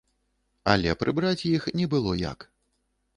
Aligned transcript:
Але 0.71 0.95
прыбраць 1.01 1.47
іх 1.49 1.67
не 1.81 1.85
было 1.93 2.17
як. 2.31 2.39